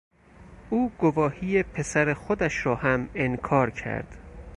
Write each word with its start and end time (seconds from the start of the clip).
او 0.69 0.89
گواهی 0.97 1.63
پسر 1.63 2.13
خودش 2.13 2.65
را 2.65 2.75
هم 2.75 3.09
انکار 3.15 3.69
کرد. 3.71 4.15